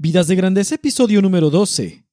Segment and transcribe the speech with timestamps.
[0.00, 2.04] Vidas de Grandeza, episodio número 12.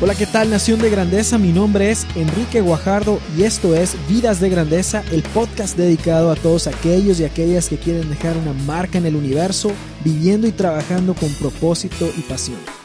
[0.00, 1.38] Hola, ¿qué tal Nación de Grandeza?
[1.38, 6.36] Mi nombre es Enrique Guajardo y esto es Vidas de Grandeza, el podcast dedicado a
[6.36, 9.72] todos aquellos y aquellas que quieren dejar una marca en el universo,
[10.04, 12.79] viviendo y trabajando con propósito y pasión.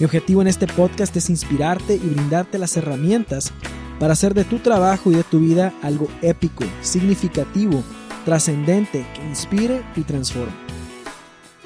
[0.00, 3.52] Mi objetivo en este podcast es inspirarte y brindarte las herramientas
[4.00, 7.80] para hacer de tu trabajo y de tu vida algo épico, significativo,
[8.24, 10.52] trascendente, que inspire y transforme.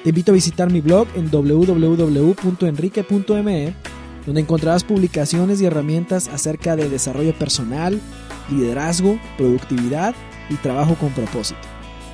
[0.03, 3.73] Te invito a visitar mi blog en www.enrique.me,
[4.27, 7.99] donde encontrarás publicaciones y herramientas acerca de desarrollo personal,
[8.51, 10.13] liderazgo, productividad
[10.51, 11.61] y trabajo con propósito.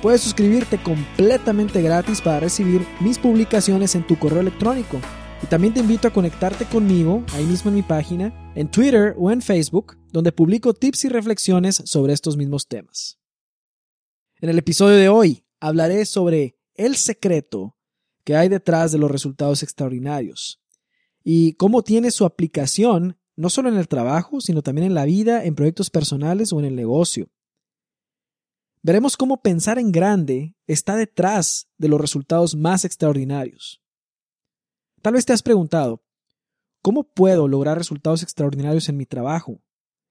[0.00, 4.98] Puedes suscribirte completamente gratis para recibir mis publicaciones en tu correo electrónico
[5.42, 9.30] y también te invito a conectarte conmigo ahí mismo en mi página, en Twitter o
[9.30, 13.18] en Facebook, donde publico tips y reflexiones sobre estos mismos temas.
[14.40, 17.76] En el episodio de hoy hablaré sobre el secreto
[18.24, 20.60] que hay detrás de los resultados extraordinarios
[21.22, 25.44] y cómo tiene su aplicación no solo en el trabajo, sino también en la vida,
[25.44, 27.28] en proyectos personales o en el negocio.
[28.82, 33.82] Veremos cómo pensar en grande está detrás de los resultados más extraordinarios.
[35.06, 36.02] Tal vez te has preguntado,
[36.82, 39.62] ¿cómo puedo lograr resultados extraordinarios en mi trabajo,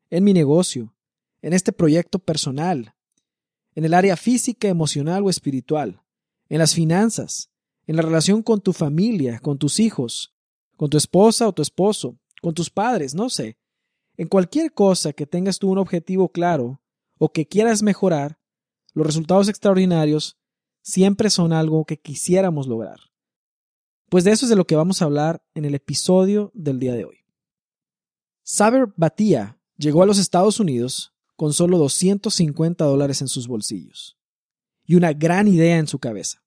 [0.09, 0.95] en mi negocio,
[1.41, 2.95] en este proyecto personal,
[3.73, 6.01] en el área física, emocional o espiritual,
[6.47, 7.51] en las finanzas,
[7.87, 10.33] en la relación con tu familia, con tus hijos,
[10.77, 13.57] con tu esposa o tu esposo, con tus padres, no sé.
[14.15, 16.79] En cualquier cosa que tengas tú un objetivo claro
[17.17, 18.39] o que quieras mejorar,
[18.93, 20.37] los resultados extraordinarios
[20.81, 23.01] siempre son algo que quisiéramos lograr.
[24.09, 26.93] Pues de eso es de lo que vamos a hablar en el episodio del día
[26.93, 27.17] de hoy.
[28.43, 34.17] Saber Batia llegó a los Estados Unidos con solo 250 dólares en sus bolsillos
[34.85, 36.43] y una gran idea en su cabeza.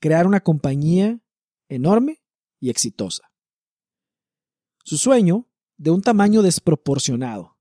[0.00, 1.20] Crear una compañía
[1.68, 2.22] enorme
[2.60, 3.30] y exitosa.
[4.84, 5.48] Su sueño,
[5.78, 7.56] de un tamaño desproporcionado.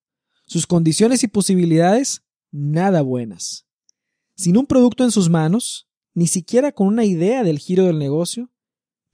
[0.46, 3.66] Sus condiciones y posibilidades, nada buenas.
[4.35, 8.51] Sin un producto en sus manos, ni siquiera con una idea del giro del negocio,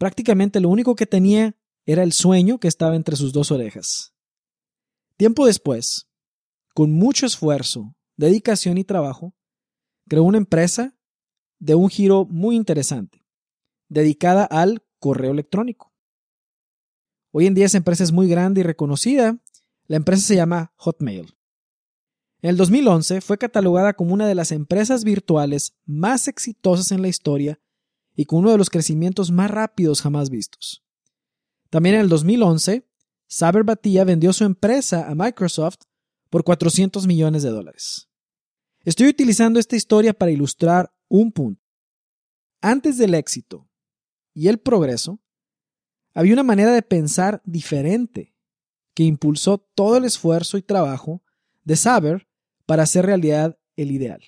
[0.02, 4.16] Prácticamente lo único que tenía era el sueño que estaba entre sus dos orejas.
[5.16, 6.10] Tiempo después,
[6.74, 9.36] con mucho esfuerzo, dedicación y trabajo,
[10.10, 10.98] creó una empresa
[11.60, 13.28] de un giro muy interesante,
[13.90, 15.94] dedicada al correo electrónico.
[17.30, 19.38] Hoy en día esa empresa es muy grande y reconocida.
[19.86, 21.38] La empresa se llama Hotmail.
[22.42, 27.08] En el 2011 fue catalogada como una de las empresas virtuales más exitosas en la
[27.08, 27.60] historia
[28.16, 30.84] y con uno de los crecimientos más rápidos jamás vistos.
[31.70, 32.88] También en el 2011,
[33.28, 35.80] Saber Batia vendió su empresa a Microsoft
[36.30, 38.10] por 400 millones de dólares.
[38.84, 41.62] Estoy utilizando esta historia para ilustrar un punto.
[42.62, 43.70] Antes del éxito
[44.34, 45.20] y el progreso,
[46.14, 48.36] había una manera de pensar diferente
[48.94, 51.24] que impulsó todo el esfuerzo y trabajo
[51.64, 52.28] de Saber
[52.66, 54.22] para hacer realidad el ideal.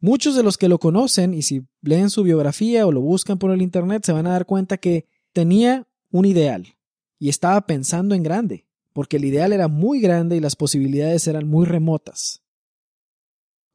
[0.00, 3.50] Muchos de los que lo conocen y si leen su biografía o lo buscan por
[3.50, 6.74] el Internet se van a dar cuenta que tenía un ideal
[7.18, 11.46] y estaba pensando en grande, porque el ideal era muy grande y las posibilidades eran
[11.46, 12.42] muy remotas.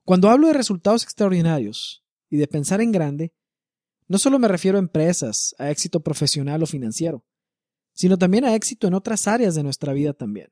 [0.04, 3.34] Cuando hablo de resultados extraordinarios y de pensar en grande,
[4.08, 7.24] no solo me refiero a empresas, a éxito profesional o financiero,
[7.94, 10.52] sino también a éxito en otras áreas de nuestra vida también.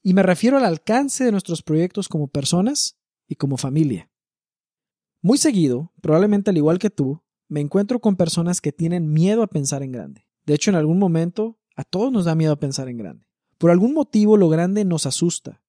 [0.00, 4.08] Y me refiero al alcance de nuestros proyectos como personas y como familia.
[5.26, 9.48] Muy seguido, probablemente al igual que tú, me encuentro con personas que tienen miedo a
[9.48, 10.24] pensar en grande.
[10.44, 13.26] De hecho, en algún momento, a todos nos da miedo a pensar en grande.
[13.58, 15.64] Por algún motivo, lo grande nos asusta.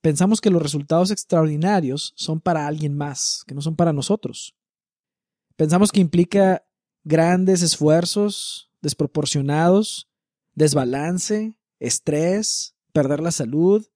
[0.00, 4.56] Pensamos que los resultados extraordinarios son para alguien más, que no son para nosotros.
[5.54, 6.64] Pensamos que implica
[7.04, 10.08] grandes esfuerzos desproporcionados,
[10.56, 13.86] desbalance, estrés, perder la salud,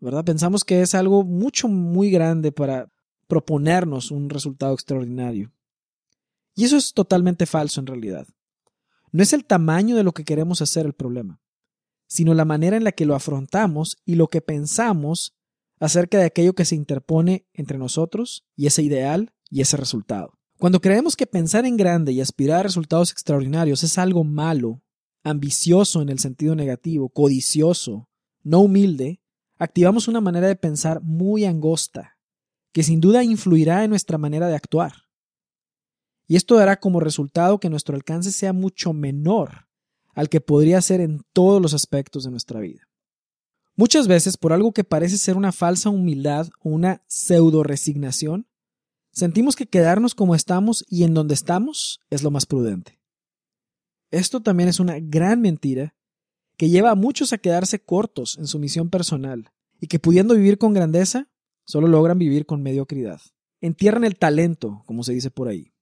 [0.00, 0.24] ¿verdad?
[0.24, 2.93] Pensamos que es algo mucho, muy grande para
[3.26, 5.52] proponernos un resultado extraordinario.
[6.54, 8.26] Y eso es totalmente falso en realidad.
[9.12, 11.40] No es el tamaño de lo que queremos hacer el problema,
[12.06, 15.36] sino la manera en la que lo afrontamos y lo que pensamos
[15.78, 20.38] acerca de aquello que se interpone entre nosotros y ese ideal y ese resultado.
[20.58, 24.82] Cuando creemos que pensar en grande y aspirar a resultados extraordinarios es algo malo,
[25.22, 28.08] ambicioso en el sentido negativo, codicioso,
[28.42, 29.20] no humilde,
[29.58, 32.13] activamos una manera de pensar muy angosta
[32.74, 35.04] que sin duda influirá en nuestra manera de actuar.
[36.26, 39.68] Y esto dará como resultado que nuestro alcance sea mucho menor
[40.12, 42.82] al que podría ser en todos los aspectos de nuestra vida.
[43.76, 48.48] Muchas veces, por algo que parece ser una falsa humildad o una pseudo resignación,
[49.12, 53.00] sentimos que quedarnos como estamos y en donde estamos es lo más prudente.
[54.10, 55.94] Esto también es una gran mentira
[56.56, 60.58] que lleva a muchos a quedarse cortos en su misión personal y que pudiendo vivir
[60.58, 61.28] con grandeza,
[61.64, 63.20] solo logran vivir con mediocridad.
[63.60, 65.72] Entierran el talento, como se dice por ahí.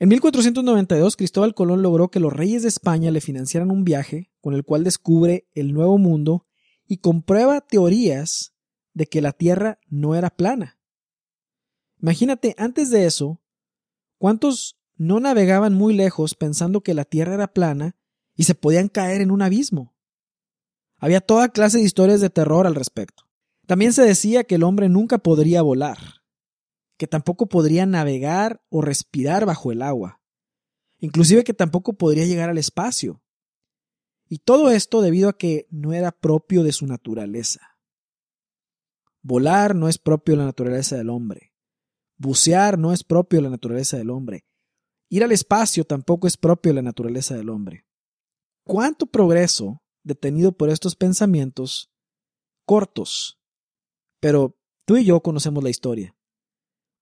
[0.00, 4.54] En 1492, Cristóbal Colón logró que los reyes de España le financiaran un viaje con
[4.54, 6.46] el cual descubre el nuevo mundo
[6.86, 8.54] y comprueba teorías
[8.94, 10.78] de que la Tierra no era plana.
[12.00, 13.40] Imagínate, antes de eso,
[14.18, 17.96] ¿cuántos no navegaban muy lejos pensando que la Tierra era plana
[18.36, 19.96] y se podían caer en un abismo?
[20.96, 23.27] Había toda clase de historias de terror al respecto.
[23.68, 25.98] También se decía que el hombre nunca podría volar
[26.98, 30.20] que tampoco podría navegar o respirar bajo el agua,
[30.98, 33.22] inclusive que tampoco podría llegar al espacio.
[34.28, 37.78] Y todo esto debido a que no era propio de su naturaleza.
[39.22, 41.54] Volar no es propio de la naturaleza del hombre.
[42.18, 44.44] Bucear no es propio de la naturaleza del hombre.
[45.08, 47.86] Ir al espacio tampoco es propio de la naturaleza del hombre.
[48.64, 51.90] ¿Cuánto progreso detenido por estos pensamientos
[52.66, 53.37] cortos?
[54.20, 56.14] Pero tú y yo conocemos la historia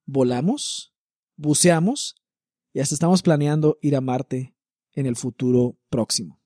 [0.07, 0.95] volamos,
[1.37, 2.17] buceamos
[2.73, 4.55] y hasta estamos planeando ir a Marte
[4.93, 6.41] en el futuro próximo.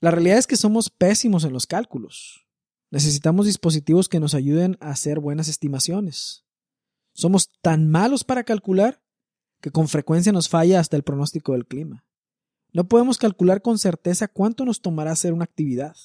[0.00, 2.46] La realidad es que somos pésimos en los cálculos.
[2.90, 6.44] Necesitamos dispositivos que nos ayuden a hacer buenas estimaciones.
[7.12, 9.02] Somos tan malos para calcular
[9.60, 12.04] que con frecuencia nos falla hasta el pronóstico del clima.
[12.72, 15.96] No podemos calcular con certeza cuánto nos tomará hacer una actividad.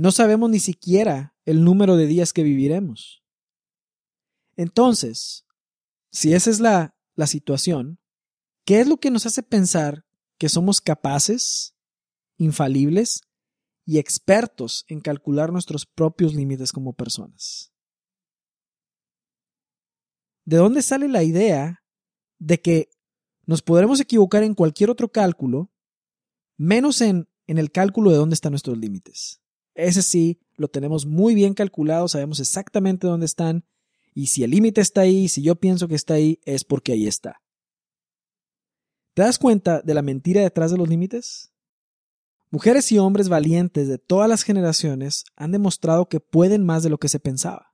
[0.00, 3.22] No sabemos ni siquiera el número de días que viviremos.
[4.56, 5.44] Entonces,
[6.10, 8.00] si esa es la, situación,
[8.64, 10.06] ¿qué es lo que nos hace pensar
[10.38, 11.76] que somos capaces,
[12.38, 13.20] infalibles
[13.84, 17.70] y expertos en calcular nuestros propios límites como personas?
[20.46, 21.84] ¿De dónde sale la idea
[22.38, 22.88] de que
[23.44, 25.70] nos podremos equivocar en cualquier otro cálculo,
[26.56, 29.42] menos en, en el cálculo de dónde están nuestros límites?
[29.80, 33.64] Ese sí, lo tenemos muy bien calculado, sabemos exactamente dónde están
[34.14, 37.06] y si el límite está ahí, si yo pienso que está ahí, es porque ahí
[37.06, 37.40] está.
[39.14, 41.52] ¿Te das cuenta de la mentira detrás de los límites?
[42.50, 46.98] Mujeres y hombres valientes de todas las generaciones han demostrado que pueden más de lo
[46.98, 47.72] que se pensaba.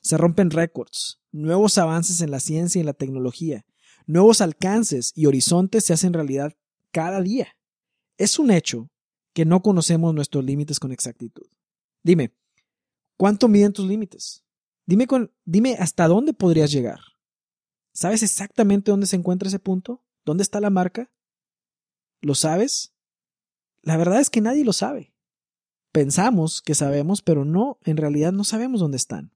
[0.00, 3.66] Se rompen récords, nuevos avances en la ciencia y en la tecnología,
[4.06, 6.54] nuevos alcances y horizontes se hacen realidad
[6.92, 7.48] cada día.
[8.16, 8.88] Es un hecho
[9.36, 11.46] que no conocemos nuestros límites con exactitud.
[12.02, 12.32] Dime,
[13.18, 14.46] ¿cuánto miden tus límites?
[14.86, 17.00] Dime, con, dime hasta dónde podrías llegar.
[17.92, 20.02] ¿Sabes exactamente dónde se encuentra ese punto?
[20.24, 21.12] ¿Dónde está la marca?
[22.22, 22.94] ¿Lo sabes?
[23.82, 25.12] La verdad es que nadie lo sabe.
[25.92, 29.34] Pensamos que sabemos, pero no, en realidad no sabemos dónde están.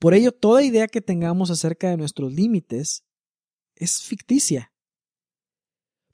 [0.00, 3.04] Por ello, toda idea que tengamos acerca de nuestros límites
[3.76, 4.72] es ficticia,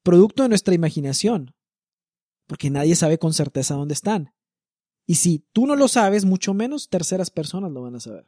[0.02, 1.54] producto de nuestra imaginación,
[2.46, 4.32] porque nadie sabe con certeza dónde están.
[5.06, 8.26] Y si tú no lo sabes, mucho menos terceras personas lo van a saber.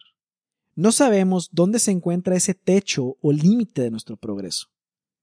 [0.75, 4.69] No sabemos dónde se encuentra ese techo o límite de nuestro progreso.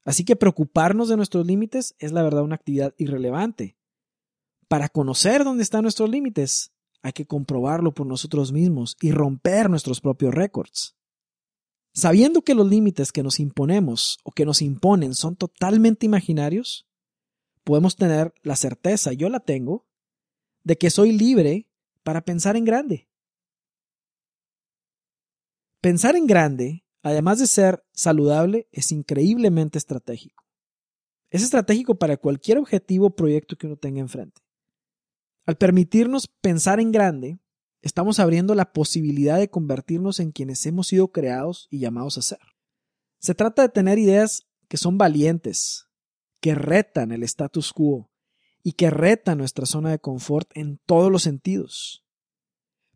[0.04, 3.78] Así que preocuparnos de nuestros límites es la verdad una actividad irrelevante.
[4.68, 6.72] Para conocer dónde están nuestros límites,
[7.04, 10.96] hay que comprobarlo por nosotros mismos y romper nuestros propios récords.
[11.94, 16.88] Sabiendo que los límites que nos imponemos o que nos imponen son totalmente imaginarios,
[17.64, 19.88] podemos tener la certeza, yo la tengo,
[20.64, 21.70] de que soy libre
[22.04, 23.10] para pensar en grande.
[25.82, 30.44] Pensar en grande, además de ser saludable, es increíblemente estratégico.
[31.30, 34.42] Es estratégico para cualquier objetivo o proyecto que uno tenga enfrente.
[35.46, 37.40] Al permitirnos pensar en grande,
[37.82, 42.40] estamos abriendo la posibilidad de convertirnos en quienes hemos sido creados y llamados a ser.
[43.20, 45.88] Se trata de tener ideas que son valientes,
[46.44, 48.12] que retan el status quo,
[48.64, 52.06] y que reta nuestra zona de confort en todos los sentidos.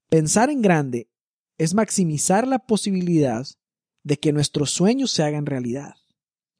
[0.09, 1.09] Pensar en grande
[1.57, 3.47] es maximizar la posibilidad
[4.03, 5.95] de que nuestros sueños se hagan realidad.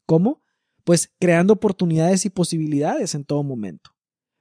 [0.06, 0.42] ¿Cómo?
[0.86, 3.92] Pues creando oportunidades y posibilidades en todo momento.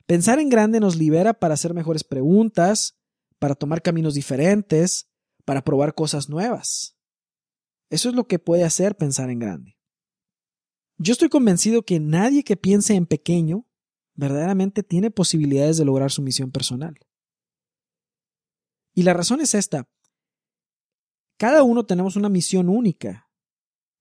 [0.07, 2.97] Pensar en grande nos libera para hacer mejores preguntas,
[3.41, 5.11] para tomar caminos diferentes,
[5.45, 6.97] para probar cosas nuevas.
[7.91, 9.76] Eso es lo que puede hacer pensar en grande.
[10.99, 13.67] Yo estoy convencido que nadie que piense en pequeño
[14.15, 16.99] verdaderamente tiene posibilidades de lograr su misión personal.
[18.95, 19.89] Y la razón es esta.
[21.37, 23.31] Cada uno tenemos una misión única.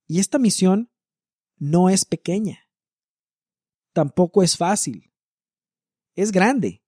[0.06, 0.90] Y esta misión
[1.58, 2.60] no es pequeña.
[3.92, 5.10] tampoco es fácil.
[6.14, 6.82] Es grande.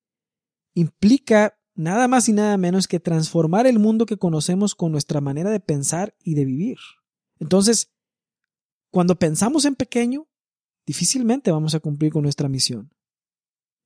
[0.75, 5.49] Implica nada más y nada menos que transformar el mundo que conocemos con nuestra manera
[5.51, 6.77] de pensar y de vivir.
[7.39, 7.95] Entonces,
[8.91, 10.29] cuando pensamos en pequeño,
[10.87, 12.95] difícilmente vamos a cumplir con nuestra misión.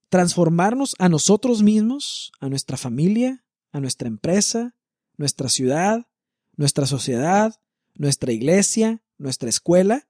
[0.09, 4.75] Transformarnos a nosotros mismos, a nuestra familia, a nuestra empresa,
[5.17, 6.07] nuestra ciudad,
[6.55, 7.59] nuestra sociedad,
[7.95, 10.07] nuestra iglesia, nuestra escuela,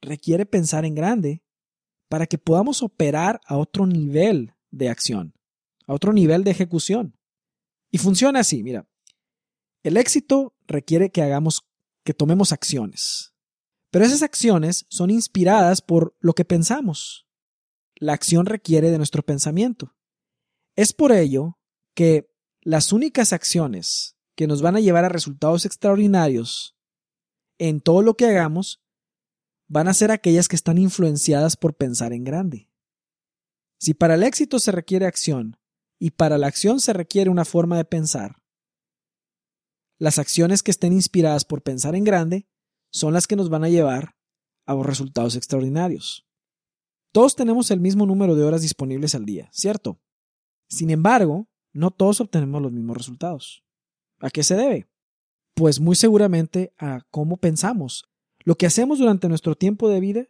[0.00, 1.42] requiere pensar en grande
[2.08, 5.34] para que podamos operar a otro nivel de acción,
[5.86, 7.16] a otro nivel de ejecución.
[7.90, 8.86] Y funciona así, mira.
[9.82, 11.66] El éxito requiere que hagamos,
[12.04, 13.29] que tomemos acciones.
[13.90, 17.26] Pero esas acciones son inspiradas por lo que pensamos.
[17.96, 19.94] La acción requiere de nuestro pensamiento.
[20.76, 21.58] Es por ello
[21.94, 22.32] que
[22.62, 26.76] las únicas acciones que nos van a llevar a resultados extraordinarios
[27.58, 28.82] en todo lo que hagamos
[29.68, 32.70] van a ser aquellas que están influenciadas por pensar en grande.
[33.78, 35.58] Si para el éxito se requiere acción
[35.98, 38.42] y para la acción se requiere una forma de pensar,
[39.98, 42.48] las acciones que estén inspiradas por pensar en grande
[42.90, 44.16] son las que nos van a llevar
[44.66, 46.26] a resultados extraordinarios.
[47.12, 50.00] Todos tenemos el mismo número de horas disponibles al día, ¿cierto?
[50.68, 53.64] Sin embargo, no todos obtenemos los mismos resultados.
[54.20, 54.88] ¿A qué se debe?
[55.54, 58.10] Pues muy seguramente a cómo pensamos,
[58.44, 60.28] lo que hacemos durante nuestro tiempo de vida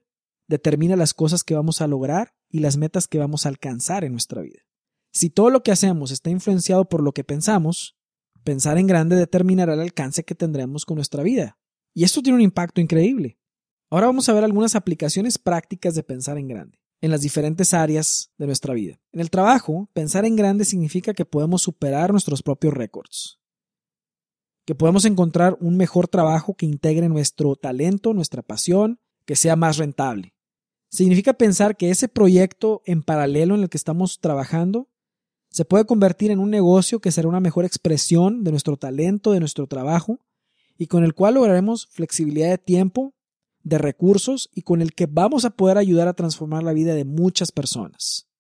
[0.48, 4.12] determina las cosas que vamos a lograr y las metas que vamos a alcanzar en
[4.12, 4.60] nuestra vida.
[5.12, 7.96] Si todo lo que hacemos está influenciado por lo que pensamos,
[8.42, 11.59] pensar en grande determinará el alcance que tendremos con nuestra vida.
[11.94, 13.38] Y esto tiene un impacto increíble.
[13.90, 18.30] Ahora vamos a ver algunas aplicaciones prácticas de pensar en grande en las diferentes áreas
[18.36, 19.00] de nuestra vida.
[19.10, 23.40] En el trabajo, pensar en grande significa que podemos superar nuestros propios récords
[24.70, 29.78] que podemos encontrar un mejor trabajo que integre nuestro talento, nuestra pasión, que sea más
[29.78, 30.32] rentable.
[30.88, 34.88] Significa pensar que ese proyecto en paralelo en el que estamos trabajando
[35.50, 39.40] se puede convertir en un negocio que será una mejor expresión de nuestro talento, de
[39.40, 40.20] nuestro trabajo,
[40.80, 43.12] y con el cual lograremos flexibilidad de tiempo,
[43.62, 47.04] de recursos y con el que vamos a poder ayudar a transformar la vida de
[47.04, 48.30] muchas personas.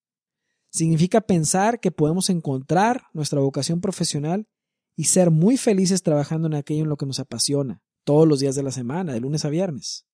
[0.70, 4.48] Significa pensar que podemos encontrar nuestra vocación profesional
[4.96, 8.54] y ser muy felices trabajando en aquello en lo que nos apasiona, todos los días
[8.54, 10.06] de la semana, de lunes a viernes.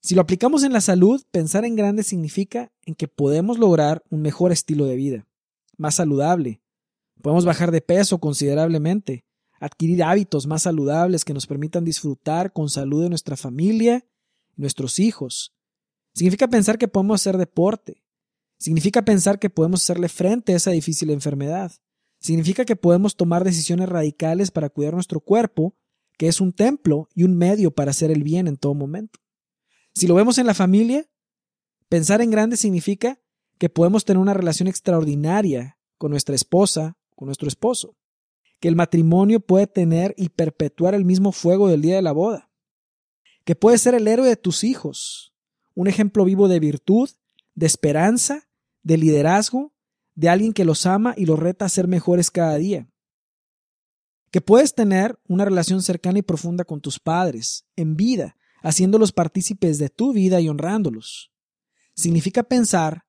[0.00, 4.22] Si lo aplicamos en la salud, pensar en grande significa en que podemos lograr un
[4.22, 5.26] mejor estilo de vida,
[5.76, 6.62] más saludable.
[7.22, 9.24] Podemos bajar de peso considerablemente,
[9.60, 14.04] adquirir hábitos más saludables que nos permitan disfrutar con salud de nuestra familia
[14.56, 15.54] nuestros hijos.
[16.14, 18.02] Significa pensar que podemos hacer deporte.
[18.58, 21.72] Significa pensar que podemos hacerle frente a esa difícil enfermedad.
[22.20, 25.76] Significa que podemos tomar decisiones radicales para cuidar nuestro cuerpo,
[26.16, 29.20] que es un templo y un medio para hacer el bien en todo momento.
[29.94, 31.06] Si lo vemos en la familia,
[31.88, 33.20] pensar en grande significa
[33.58, 37.96] que podemos tener una relación extraordinaria con nuestra esposa, con nuestro esposo,
[38.60, 42.50] que el matrimonio puede tener y perpetuar el mismo fuego del día de la boda,
[43.44, 45.34] que puede ser el héroe de tus hijos,
[45.74, 47.10] un ejemplo vivo de virtud,
[47.54, 48.48] de esperanza,
[48.82, 49.72] de liderazgo
[50.16, 52.90] de alguien que los ama y los reta a ser mejores cada día.
[54.32, 59.78] Que puedes tener una relación cercana y profunda con tus padres, en vida, haciéndolos partícipes
[59.78, 61.30] de tu vida y honrándolos.
[61.94, 63.05] Significa pensar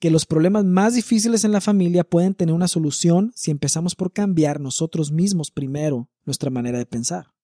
[0.00, 4.12] que los problemas más difíciles en la familia pueden tener una solución si empezamos por
[4.12, 7.34] cambiar nosotros mismos primero nuestra manera de pensar.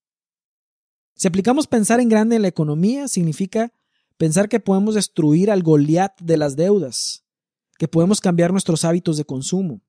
[1.14, 3.72] Si aplicamos pensar en grande en la economía, significa
[4.16, 7.26] pensar que podemos destruir al Goliat de las deudas,
[7.78, 9.82] que podemos cambiar nuestros hábitos de consumo,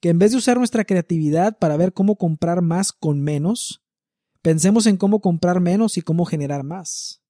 [0.00, 3.82] que en vez de usar nuestra creatividad para ver cómo comprar más con menos,
[4.40, 7.21] pensemos en cómo comprar menos y cómo generar más.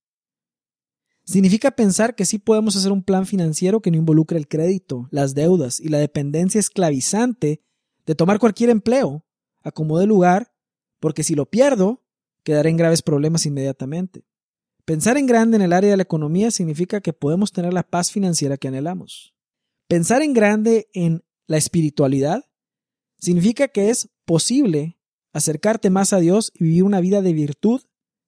[1.24, 5.34] Significa pensar que sí podemos hacer un plan financiero que no involucre el crédito, las
[5.34, 7.62] deudas y la dependencia esclavizante
[8.06, 9.24] de tomar cualquier empleo,
[9.62, 10.52] acomode lugar,
[10.98, 12.02] porque si lo pierdo,
[12.42, 14.24] quedaré en graves problemas inmediatamente.
[14.84, 18.10] Pensar en grande en el área de la economía significa que podemos tener la paz
[18.10, 19.32] financiera que anhelamos.
[19.86, 22.44] Pensar en grande en la espiritualidad
[23.18, 24.98] significa que es posible
[25.32, 27.82] acercarte más a Dios y vivir una vida de virtud,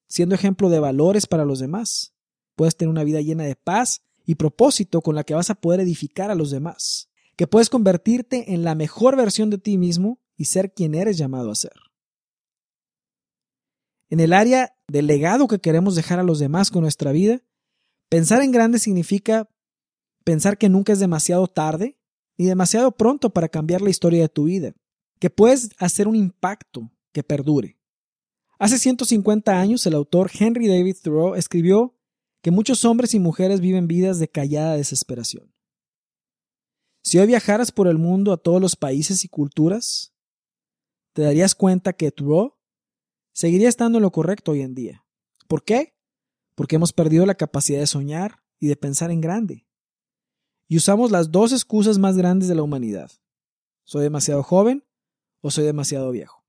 [0.06, 2.13] siendo ejemplo de valores para los demás.
[2.56, 5.80] Puedes tener una vida llena de paz y propósito con la que vas a poder
[5.80, 10.46] edificar a los demás, que puedes convertirte en la mejor versión de ti mismo y
[10.46, 11.72] ser quien eres llamado a ser.
[14.10, 17.42] En el área del legado que queremos dejar a los demás con nuestra vida,
[18.08, 19.48] pensar en grande significa
[20.24, 21.98] pensar que nunca es demasiado tarde
[22.36, 24.72] ni demasiado pronto para cambiar la historia de tu vida,
[25.18, 27.78] que puedes hacer un impacto que perdure.
[28.58, 31.94] Hace 150 años el autor Henry David Thoreau escribió
[32.44, 35.50] que muchos hombres y mujeres viven vidas de callada desesperación.
[37.02, 40.14] Si hoy viajaras por el mundo a todos los países y culturas,
[41.14, 42.58] te darías cuenta que Thoreau
[43.32, 45.06] seguiría estando en lo correcto hoy en día.
[45.48, 45.96] ¿Por qué?
[46.54, 49.66] Porque hemos perdido la capacidad de soñar y de pensar en grande.
[50.68, 53.10] Y usamos las dos excusas más grandes de la humanidad.
[53.84, 54.84] Soy demasiado joven
[55.40, 56.44] o soy demasiado viejo.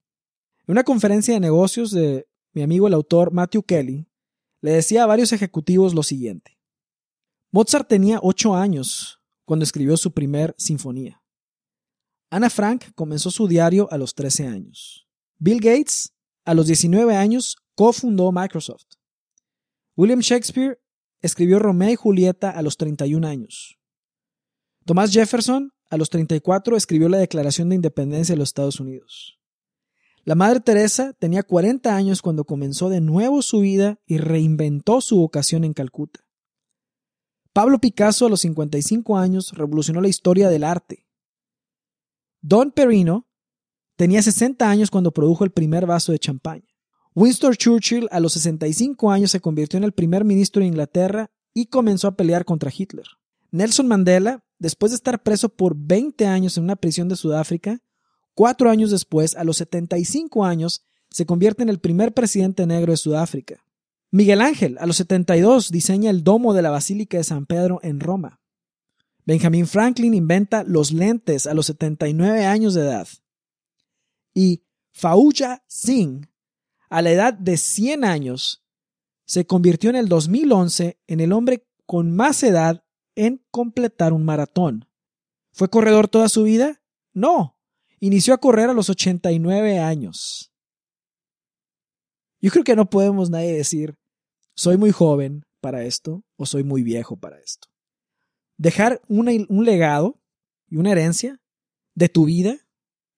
[0.68, 4.10] En una conferencia de negocios de mi amigo el autor Matthew Kelly,
[4.66, 6.58] le decía a varios ejecutivos lo siguiente.
[7.52, 11.22] Mozart tenía ocho años cuando escribió su primer sinfonía.
[12.32, 15.08] Ana Frank comenzó su diario a los 13 años.
[15.38, 18.88] Bill Gates, a los 19 años, cofundó Microsoft.
[19.96, 20.82] William Shakespeare
[21.22, 23.78] escribió Romeo y Julieta a los 31 años.
[24.84, 29.40] Thomas Jefferson, a los 34, escribió la Declaración de Independencia de los Estados Unidos.
[30.26, 35.18] La Madre Teresa tenía 40 años cuando comenzó de nuevo su vida y reinventó su
[35.18, 36.22] vocación en Calcuta.
[37.54, 41.06] Pablo Picasso a los 55 años revolucionó la historia del arte.
[42.42, 43.28] Don Perino
[43.98, 46.76] tenía 60 años cuando produjo el primer vaso de champaña.
[47.14, 51.68] Winston Churchill a los 65 años se convirtió en el primer ministro de Inglaterra y
[51.68, 53.06] comenzó a pelear contra Hitler.
[53.52, 57.80] Nelson Mandela, después de estar preso por 20 años en una prisión de Sudáfrica,
[58.36, 62.98] cuatro años después, a los 75 años, se convierte en el primer presidente negro de
[62.98, 63.66] Sudáfrica.
[64.12, 68.00] Miguel Ángel, a los 72, diseña el domo de la Basílica de San Pedro en
[68.00, 68.40] Roma.
[69.26, 73.08] Benjamin Franklin inventa los lentes a los 79 años de edad.
[74.34, 74.62] Y
[74.92, 76.28] Fauja Singh,
[76.90, 78.64] a la edad de 100 años,
[79.26, 82.84] se convirtió en el 2011 en el hombre con más edad
[83.16, 84.88] en completar un maratón.
[85.52, 86.82] ¿Fue corredor toda su vida?
[87.14, 87.55] No.
[88.06, 90.52] Inició a correr a los 89 años.
[92.40, 93.96] Yo creo que no podemos nadie decir,
[94.54, 97.68] soy muy joven para esto o soy muy viejo para esto.
[98.58, 100.22] Dejar un legado
[100.70, 101.42] y una herencia
[101.96, 102.60] de tu vida,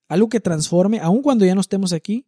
[0.07, 2.25] algo que transforme, aun cuando ya no estemos aquí,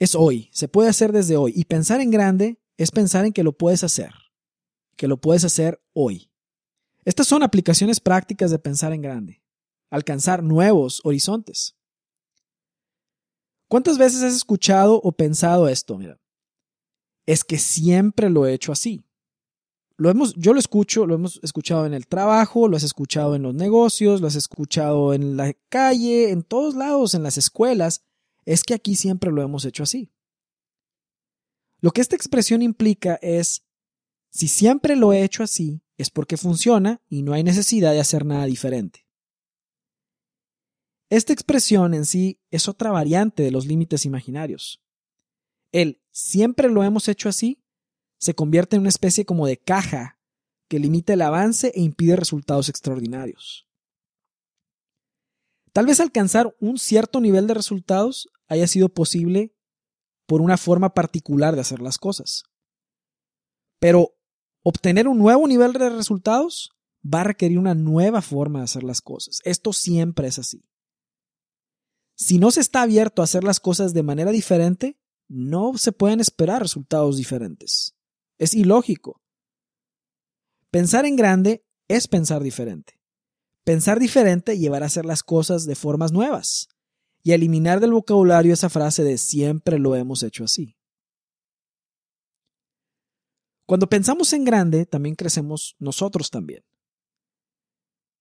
[0.00, 1.52] es hoy, se puede hacer desde hoy.
[1.54, 4.12] Y pensar en grande es pensar en que lo puedes hacer,
[4.96, 6.28] que lo puedes hacer hoy.
[7.04, 9.44] Estas son aplicaciones prácticas de pensar en grande,
[9.90, 11.76] alcanzar nuevos horizontes.
[13.70, 15.96] ¿Cuántas veces has escuchado o pensado esto?
[15.96, 16.18] Mira,
[17.24, 19.04] es que siempre lo he hecho así.
[19.96, 23.42] Lo hemos, yo lo escucho, lo hemos escuchado en el trabajo, lo has escuchado en
[23.42, 28.02] los negocios, lo has escuchado en la calle, en todos lados, en las escuelas.
[28.44, 30.10] Es que aquí siempre lo hemos hecho así.
[31.80, 33.64] Lo que esta expresión implica es,
[34.30, 38.26] si siempre lo he hecho así, es porque funciona y no hay necesidad de hacer
[38.26, 39.06] nada diferente.
[41.10, 44.80] Esta expresión en sí es otra variante de los límites imaginarios.
[45.72, 47.62] El siempre lo hemos hecho así
[48.18, 50.20] se convierte en una especie como de caja
[50.68, 53.66] que limita el avance e impide resultados extraordinarios.
[55.72, 59.56] Tal vez alcanzar un cierto nivel de resultados haya sido posible
[60.26, 62.44] por una forma particular de hacer las cosas.
[63.80, 64.16] Pero
[64.62, 66.70] obtener un nuevo nivel de resultados
[67.02, 69.40] va a requerir una nueva forma de hacer las cosas.
[69.44, 70.69] Esto siempre es así.
[72.20, 76.20] Si no se está abierto a hacer las cosas de manera diferente, no se pueden
[76.20, 77.96] esperar resultados diferentes.
[78.36, 79.22] Es ilógico.
[80.70, 83.00] Pensar en grande es pensar diferente.
[83.64, 86.68] Pensar diferente llevará a hacer las cosas de formas nuevas
[87.22, 90.76] y eliminar del vocabulario esa frase de siempre lo hemos hecho así.
[93.64, 96.64] Cuando pensamos en grande, también crecemos nosotros también.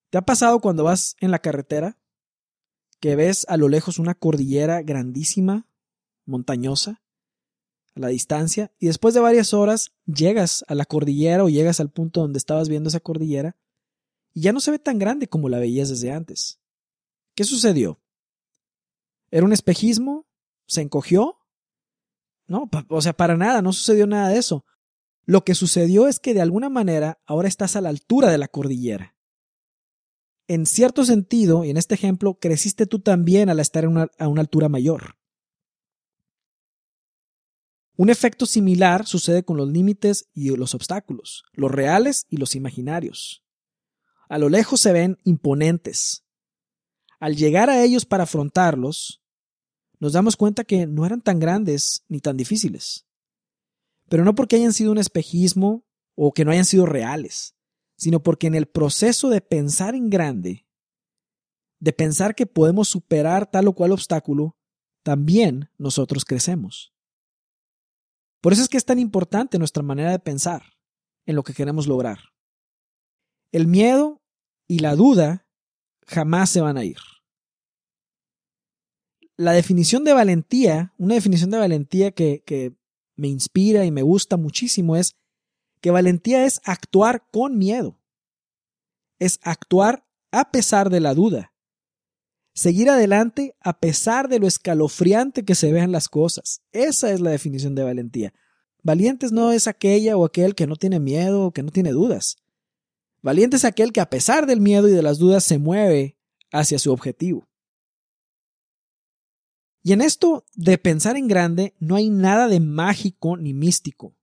[0.09, 1.99] ¿Te ha pasado cuando vas en la carretera
[2.99, 5.67] que ves a lo lejos una cordillera grandísima
[6.25, 7.01] montañosa,
[7.95, 11.89] a la distancia, y después de varias horas llegas a la cordillera o llegas al
[11.89, 13.55] punto donde estabas viendo esa cordillera,
[14.33, 16.59] y ya no se ve tan grande como la veías desde antes.
[17.35, 17.99] ¿Qué sucedió?
[19.31, 20.27] ¿Era un espejismo?
[20.67, 21.38] ¿Se encogió?
[22.47, 24.65] No, o sea, para nada, no sucedió nada de eso.
[25.25, 28.47] Lo que sucedió es que de alguna manera ahora estás a la altura de la
[28.47, 29.15] cordillera.
[30.49, 34.67] En cierto sentido, y en este ejemplo, creciste tú también al estar a una altura
[34.67, 35.15] mayor.
[37.95, 43.43] Un efecto similar sucede con los límites y los obstáculos, los reales y los imaginarios.
[44.27, 46.25] A lo lejos se ven imponentes.
[47.19, 49.21] Al llegar a ellos para afrontarlos,
[49.99, 53.05] nos damos cuenta que no eran tan grandes ni tan difíciles.
[54.07, 55.85] Pero no porque hayan sido un espejismo
[56.15, 57.53] o que no hayan sido reales,
[57.99, 60.65] sino porque en el proceso de pensar en grande,
[61.79, 64.57] de pensar que podemos superar tal o cual obstáculo,
[65.03, 66.93] también nosotros crecemos.
[68.41, 70.63] Por eso es que es tan importante nuestra manera de pensar,
[71.25, 72.19] en lo que queremos lograr.
[73.51, 74.21] El miedo
[74.65, 75.45] y la duda
[76.07, 76.99] jamás se van a ir.
[79.35, 82.77] La definición de valentía, una definición de valentía que, que
[83.17, 85.18] me inspira y me gusta muchísimo es
[85.82, 88.00] que valentía es actuar con miedo.
[89.20, 91.54] Es actuar a pesar de la duda.
[92.54, 96.62] Seguir adelante a pesar de lo escalofriante que se vean las cosas.
[96.72, 98.34] Esa es la definición de valentía.
[98.82, 102.38] Valientes no es aquella o aquel que no tiene miedo o que no tiene dudas.
[103.22, 106.18] Valiente es aquel que a pesar del miedo y de las dudas se mueve
[106.52, 107.48] hacia su objetivo.
[109.84, 114.15] Y en esto de pensar en grande no hay nada de mágico ni místico.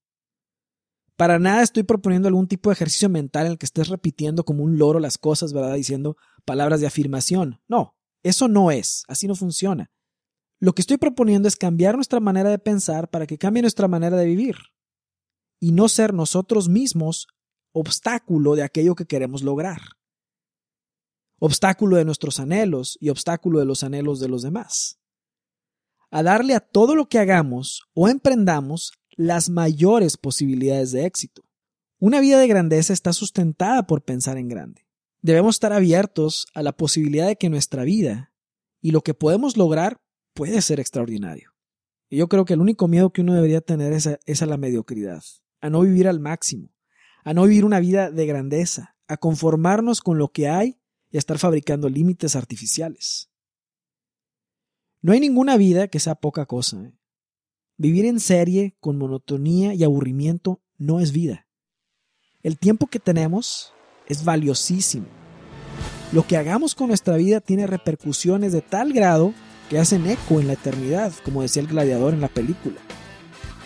[1.16, 4.62] Para nada estoy proponiendo algún tipo de ejercicio mental en el que estés repitiendo como
[4.62, 5.74] un loro las cosas, ¿verdad?
[5.74, 7.60] Diciendo palabras de afirmación.
[7.68, 9.90] No, eso no es, así no funciona.
[10.58, 14.16] Lo que estoy proponiendo es cambiar nuestra manera de pensar para que cambie nuestra manera
[14.16, 14.56] de vivir
[15.60, 17.28] y no ser nosotros mismos
[17.72, 19.80] obstáculo de aquello que queremos lograr.
[21.38, 24.98] Obstáculo de nuestros anhelos y obstáculo de los anhelos de los demás.
[26.10, 31.42] A darle a todo lo que hagamos o emprendamos las mayores posibilidades de éxito.
[31.98, 34.86] Una vida de grandeza está sustentada por pensar en grande.
[35.22, 38.32] Debemos estar abiertos a la posibilidad de que nuestra vida
[38.80, 40.00] y lo que podemos lograr
[40.34, 41.52] puede ser extraordinario.
[42.08, 45.24] Y yo creo que el único miedo que uno debería tener es a, la mediocridad,
[45.60, 46.68] a no vivir al máximo,
[47.24, 50.78] a no vivir una vida de grandeza, a conformarnos con lo que hay
[51.10, 53.30] y a estar fabricando límites artificiales.
[55.00, 56.84] No hay ninguna vida que sea poca cosa.
[56.84, 56.92] ¿eh?
[57.78, 61.46] Vivir en serie con monotonía y aburrimiento no es vida.
[62.42, 63.74] El tiempo que tenemos
[64.08, 65.06] es valiosísimo.
[66.12, 69.34] Lo que hagamos con nuestra vida tiene repercusiones de tal grado
[69.68, 72.80] que hacen eco en la eternidad, como decía el gladiador en la película.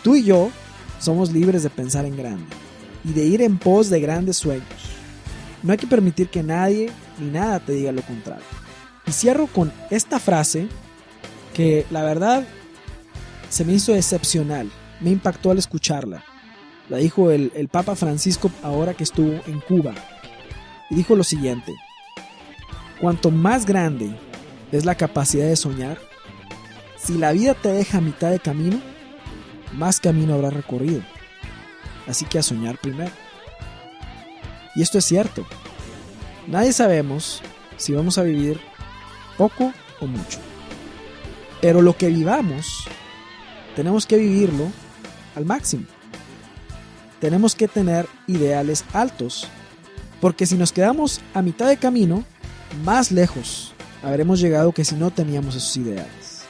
[0.03, 0.51] Tú y yo
[0.99, 2.47] somos libres de pensar en grande
[3.05, 4.67] y de ir en pos de grandes sueños.
[5.63, 8.45] No hay que permitir que nadie ni nada te diga lo contrario.
[9.07, 10.67] Y cierro con esta frase
[11.55, 12.45] que la verdad
[13.51, 16.25] se me hizo excepcional, me impactó al escucharla.
[16.89, 19.93] La dijo el, Papa Francisco ahora que estuvo en Cuba.
[20.89, 21.75] Y dijo lo siguiente,
[23.01, 24.17] cuanto más grande
[24.73, 25.99] es la capacidad de soñar,
[26.97, 28.81] si la vida te deja a mitad de camino,
[29.73, 31.03] más camino habrá recorrido.
[32.07, 33.13] Así que a soñar primero.
[34.75, 35.47] Y esto es cierto.
[36.47, 37.43] Nadie sabemos
[37.77, 38.61] si vamos a vivir
[39.37, 40.39] poco o mucho.
[41.61, 42.85] Pero lo que vivamos
[43.77, 44.67] tenemos que vivirlo
[45.35, 45.85] al máximo.
[47.21, 49.47] Tenemos que tener ideales altos,
[50.21, 52.25] porque si nos quedamos a mitad de camino,
[52.85, 56.45] más lejos habremos llegado que si no teníamos esos ideales.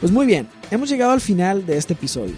[0.00, 2.36] Pues muy bien, hemos llegado al final de este episodio.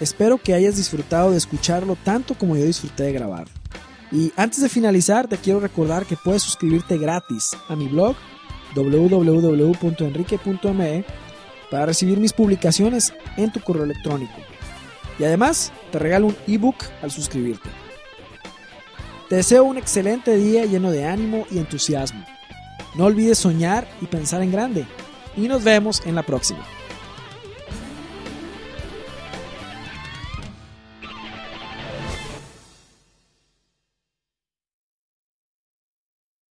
[0.00, 3.54] Espero que hayas disfrutado de escucharlo tanto como yo disfruté de grabarlo.
[4.12, 8.14] Y antes de finalizar, te quiero recordar que puedes suscribirte gratis a mi blog
[8.74, 11.04] www.enrique.me
[11.70, 14.34] para recibir mis publicaciones en tu correo electrónico.
[15.18, 17.68] Y además te regalo un ebook al suscribirte.
[19.28, 22.24] Te deseo un excelente día lleno de ánimo y entusiasmo.
[22.94, 24.86] No olvides soñar y pensar en grande.
[25.36, 26.64] Y nos vemos en la próxima.